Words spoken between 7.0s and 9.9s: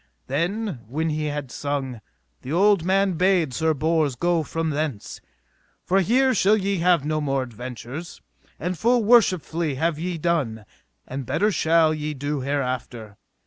no more adventures; and full worshipfully